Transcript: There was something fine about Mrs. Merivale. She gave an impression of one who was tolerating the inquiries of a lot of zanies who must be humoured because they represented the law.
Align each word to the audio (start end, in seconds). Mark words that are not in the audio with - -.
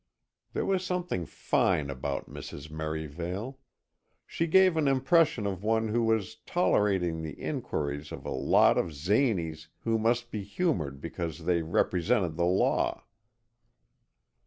There 0.53 0.65
was 0.65 0.83
something 0.83 1.27
fine 1.27 1.91
about 1.91 2.27
Mrs. 2.27 2.71
Merivale. 2.71 3.59
She 4.25 4.47
gave 4.47 4.75
an 4.75 4.87
impression 4.87 5.45
of 5.45 5.63
one 5.63 5.89
who 5.89 6.01
was 6.01 6.37
tolerating 6.37 7.21
the 7.21 7.33
inquiries 7.39 8.11
of 8.11 8.25
a 8.25 8.31
lot 8.31 8.79
of 8.79 8.93
zanies 8.95 9.67
who 9.81 9.99
must 9.99 10.31
be 10.31 10.41
humoured 10.41 11.01
because 11.01 11.45
they 11.45 11.61
represented 11.61 12.35
the 12.35 12.45
law. 12.45 13.03